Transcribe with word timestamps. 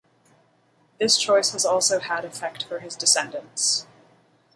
This 0.99 1.15
choice 1.15 1.51
has 1.51 1.63
also 1.63 1.99
had 1.99 2.25
effect 2.25 2.63
for 2.63 2.79
his 2.79 2.95
descendants. 2.95 3.85